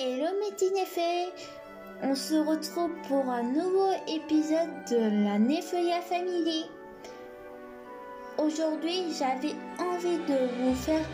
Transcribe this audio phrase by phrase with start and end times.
[0.00, 1.32] Hello mes Néfé
[2.04, 6.66] On se retrouve pour un nouveau épisode de la Nefeuilla Family.
[8.36, 11.04] Aujourd'hui, j'avais envie de vous faire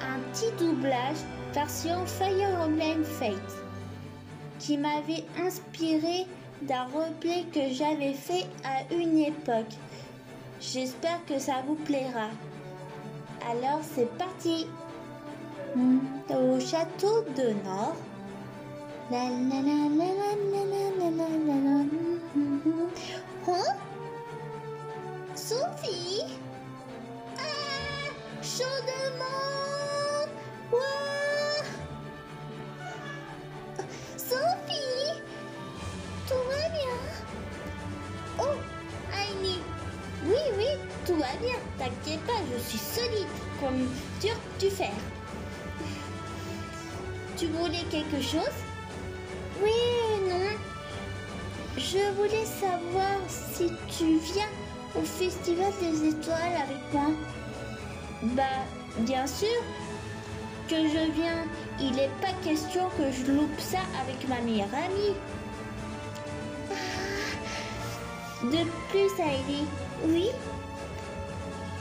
[0.00, 1.16] un petit doublage
[1.52, 3.56] version Fire Emblem Fate
[4.60, 6.24] qui m'avait inspiré
[6.62, 9.74] d'un replay que j'avais fait à une époque.
[10.60, 12.28] J'espère que ça vous plaira.
[13.50, 14.68] Alors c'est parti
[16.30, 17.96] Au château de Nord.
[19.10, 19.32] Hein
[25.34, 26.24] Sophie
[27.38, 28.10] Ah
[28.42, 30.28] Chaudement
[30.70, 31.64] Ouah
[34.18, 35.22] Sophie
[36.26, 36.98] Tout va bien
[38.38, 38.58] Oh
[39.14, 39.60] Aini
[40.26, 40.66] Oui, oui,
[41.06, 41.56] tout va bien.
[41.78, 43.26] T'inquiète pas, je suis solide
[43.58, 43.88] comme
[44.20, 44.92] dur du fer.
[47.38, 48.68] Tu voulais quelque chose?
[49.62, 49.70] Oui,
[50.28, 50.56] non.
[51.76, 54.48] Je voulais savoir si tu viens
[54.94, 57.10] au Festival des Étoiles avec moi.
[58.22, 58.42] Bah,
[58.98, 59.62] bien sûr
[60.68, 61.44] que je viens.
[61.80, 65.14] Il n'est pas question que je loupe ça avec ma meilleure amie.
[66.70, 66.74] Ah.
[68.42, 69.64] De plus, Heidi,
[70.04, 70.28] oui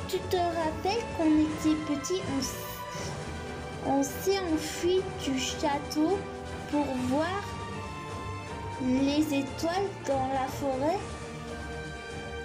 [0.07, 2.21] Tu te rappelles qu'on était petits,
[3.85, 6.17] on, on s'est enfui du château
[6.71, 7.43] pour voir
[8.81, 10.99] les étoiles dans la forêt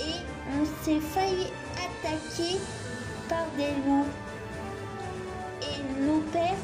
[0.00, 2.58] et on s'est failli attaquer
[3.28, 4.06] par des loups.
[5.62, 6.56] Et nos pères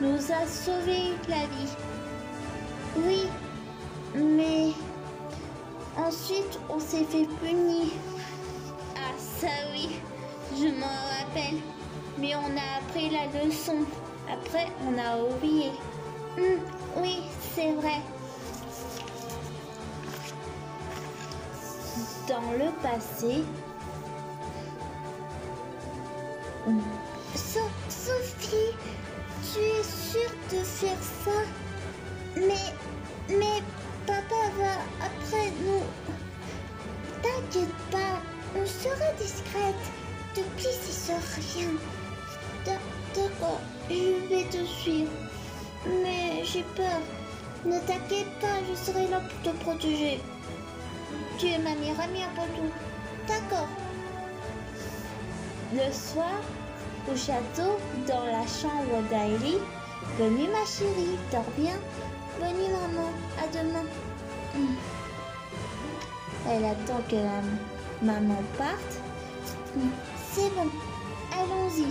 [0.00, 1.76] nous a sauvé la vie.
[2.96, 3.28] Oui,
[4.14, 4.72] mais
[5.96, 7.88] ensuite on s'est fait punir.
[8.96, 10.00] Ah ça oui,
[10.56, 11.60] je m'en rappelle.
[12.18, 13.84] Mais on a appris la leçon.
[14.30, 15.70] Après, on a oublié.
[16.36, 16.60] Hmm,
[17.02, 17.22] oui,
[17.54, 18.00] c'est vrai.
[22.30, 23.42] Dans le passé,
[27.34, 27.58] So-
[27.88, 28.76] Sophie,
[29.52, 31.40] tu es sûre de faire ça?
[32.36, 32.72] Mais,
[33.28, 33.62] mais
[34.06, 34.74] papa va
[35.04, 35.82] après nous.
[37.20, 38.22] T'inquiète pas,
[38.56, 39.74] on sera discrète.
[40.34, 40.78] Te plie
[41.56, 41.70] rien.
[42.64, 42.78] D'ac-
[43.16, 43.60] D'accord,
[43.90, 45.10] je vais te suivre.
[46.04, 47.00] Mais j'ai peur.
[47.64, 50.20] Ne t'inquiète pas, je serai là pour te protéger.
[51.40, 52.70] Tu es ma meilleure amie après tout.
[53.26, 53.68] D'accord.
[55.72, 56.38] Le soir,
[57.10, 59.58] au château, dans la chambre d'Ailey,
[60.18, 61.78] Bonne nuit ma chérie, dors bien.
[62.38, 63.08] Bonne nuit maman,
[63.38, 63.84] à demain.
[64.54, 64.74] Hmm.
[66.46, 67.40] Elle attend que la
[68.02, 69.00] maman parte.
[69.74, 69.88] Hmm.
[70.30, 70.68] C'est bon,
[71.32, 71.86] allons-y.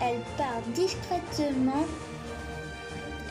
[0.00, 1.86] Elle part discrètement.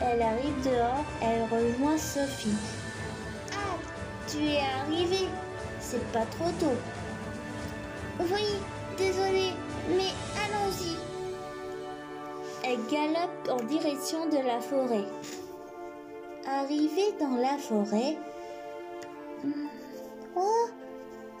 [0.02, 2.58] Elle arrive dehors, elle rejoint Sophie.
[4.36, 5.28] Tu es arrivée.
[5.80, 6.76] C'est pas trop tôt.
[8.20, 8.60] Oui,
[8.98, 9.52] désolée,
[9.88, 10.12] mais
[10.44, 10.96] allons-y.
[12.64, 15.06] Elle galope en direction de la forêt.
[16.46, 18.18] Arrivée dans la forêt.
[19.42, 19.68] Hmm.
[20.34, 20.68] Oh,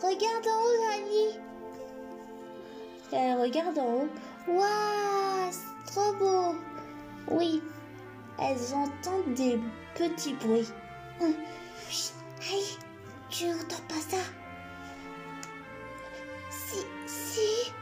[0.02, 1.38] regarde en haut, Ali.
[3.12, 4.08] Elle regarde en haut.
[4.48, 6.54] Waouh, c'est trop beau.
[7.30, 7.62] Oui,
[8.38, 9.58] elles entendent des
[9.94, 10.72] petits bruits.
[11.20, 11.34] Hum.
[12.52, 12.78] Aïe,
[13.36, 14.22] tu entends pas ça?
[16.50, 17.72] Si, si.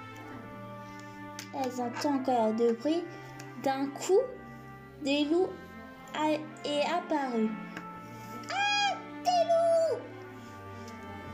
[1.55, 3.05] Elles entendent encore de bruit.
[3.63, 4.21] D'un coup,
[5.03, 5.49] des loups
[6.15, 6.33] a-
[6.69, 7.49] est apparu.
[8.51, 10.01] Ah, des loups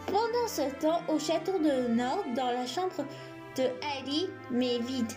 [0.06, 3.04] Pendant ce temps, au château de Nord, dans la chambre
[3.56, 3.64] de
[3.98, 5.12] Ali, mais vide.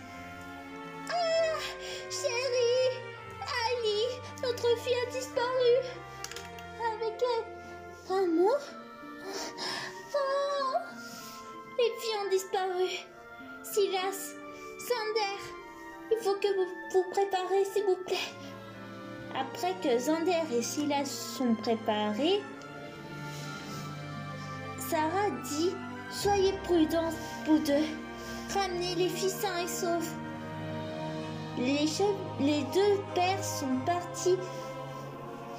[17.14, 18.32] Préparez, s'il vous plaît.
[19.34, 22.42] Après que Zander et Silas sont préparés,
[24.78, 25.74] Sarah dit
[26.10, 27.12] Soyez prudents,
[27.46, 27.86] vous deux.
[28.54, 30.14] Ramenez les filles sains et saufs.
[31.58, 34.36] Les, deux pères sont partis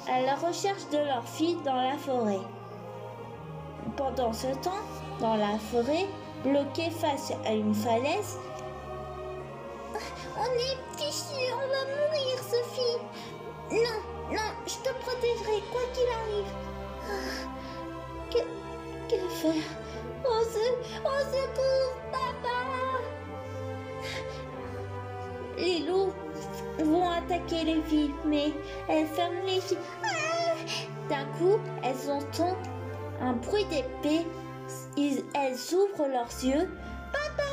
[0.08, 2.40] à la recherche de leurs filles dans la forêt.
[3.96, 4.84] Pendant ce temps,
[5.20, 6.06] dans la forêt,
[6.44, 8.38] bloqués face à une falaise,
[10.38, 10.85] on est
[13.76, 14.00] Non,
[14.32, 16.52] non, je te protégerai quoi qu'il arrive.
[17.08, 18.30] Ah,
[19.08, 19.70] Que, faire?
[20.24, 22.58] Au, se- au papa
[25.58, 26.12] Les loups
[26.84, 28.52] vont attaquer les filles, mais.
[28.88, 29.78] Elles ferment les yeux.
[30.02, 30.54] Ah
[31.08, 32.56] D'un coup, elles entendent
[33.20, 34.26] un bruit d'épée.
[34.96, 36.68] Elles ouvrent leurs yeux.
[37.12, 37.50] Papa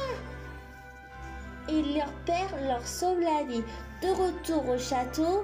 [1.69, 3.63] Et leur père leur sauve la vie.
[4.01, 5.43] De retour au château,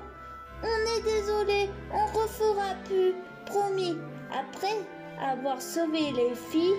[0.63, 3.13] on est désolé, on refera plus,
[3.45, 3.97] promis.
[4.31, 4.77] Après
[5.21, 6.75] avoir sauvé les filles,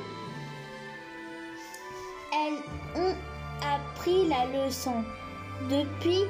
[2.32, 3.14] elles ont
[3.62, 5.04] appris la leçon.
[5.68, 6.24] Depuis,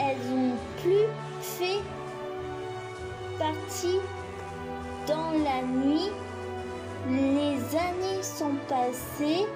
[0.00, 1.06] elles n'ont plus
[1.40, 1.80] fait
[3.38, 4.00] partie
[5.06, 6.10] dans la nuit.
[7.08, 9.46] Les années sont passées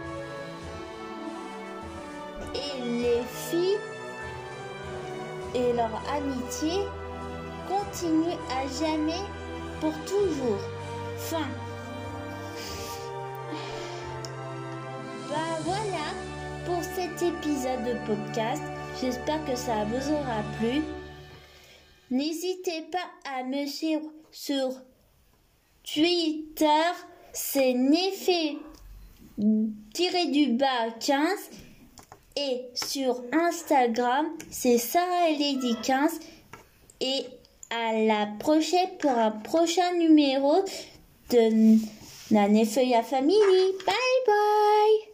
[2.55, 3.79] et les filles
[5.55, 6.83] et leur amitié
[7.69, 9.23] continuent à jamais
[9.81, 10.61] pour toujours.
[11.19, 11.49] Fin.
[15.29, 16.07] Bah voilà
[16.65, 18.63] pour cet épisode de podcast.
[19.01, 20.83] J'espère que ça vous aura plu.
[22.11, 24.71] N'hésitez pas à me suivre sur
[25.85, 26.93] Twitter,
[27.33, 28.59] c'est Neffé
[29.95, 31.51] tiré du bas 15
[32.37, 36.21] et sur Instagram, c'est Sarah Lady 15
[37.01, 37.27] et
[37.71, 40.65] à la prochaine pour un prochain numéro
[41.31, 41.79] de
[42.31, 43.73] la Nefeuilla Family.
[43.87, 43.95] Bye
[44.27, 45.10] bye